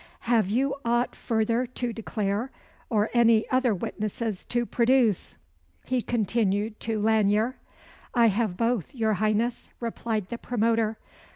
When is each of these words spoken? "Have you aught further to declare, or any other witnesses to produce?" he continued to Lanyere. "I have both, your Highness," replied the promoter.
"Have 0.21 0.49
you 0.49 0.73
aught 0.83 1.15
further 1.15 1.67
to 1.67 1.93
declare, 1.93 2.49
or 2.89 3.11
any 3.13 3.47
other 3.51 3.75
witnesses 3.75 4.43
to 4.45 4.65
produce?" 4.65 5.35
he 5.85 6.01
continued 6.01 6.79
to 6.79 6.99
Lanyere. 6.99 7.57
"I 8.15 8.29
have 8.29 8.57
both, 8.57 8.95
your 8.95 9.13
Highness," 9.13 9.69
replied 9.79 10.29
the 10.29 10.39
promoter. 10.39 10.97